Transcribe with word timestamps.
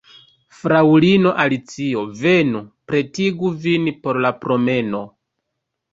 Fraŭlino 0.59 1.33
Alicio, 1.43 2.01
venu, 2.23 2.63
pretigu 2.93 3.53
vin 3.67 3.89
por 4.07 4.23
la 4.27 4.33
promeno. 4.47 5.03